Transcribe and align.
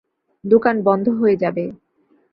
দোকান 0.43 0.75
বন্ধ 0.87 1.05
হয়ে 1.19 1.35
যাবে! 1.35 1.65